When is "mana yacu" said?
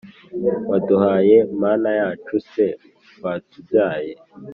1.61-2.31